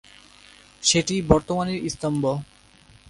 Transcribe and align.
সেটিই 0.83 1.21
বর্তমানের 1.31 1.79
স্তম্ভ। 1.93 2.23